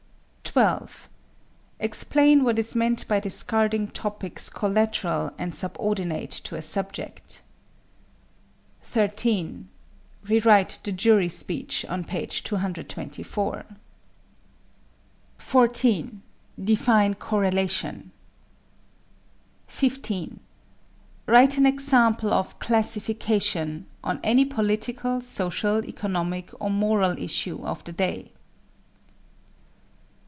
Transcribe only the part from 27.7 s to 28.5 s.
the day.